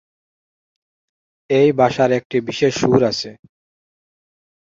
এই 1.49 1.69
ভাষার 1.79 2.11
একটি 2.19 2.37
বিশেষ 2.47 2.73
সুর 2.81 3.01
আছে। 3.11 3.29